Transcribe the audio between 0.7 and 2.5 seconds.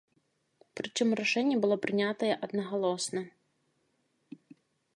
Прычым рашэнне было прынятае